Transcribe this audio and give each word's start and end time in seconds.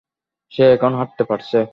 সে 0.51 0.63
এখন 0.73 0.91
হাঁটতে 0.95 1.23
পারছে। 1.23 1.57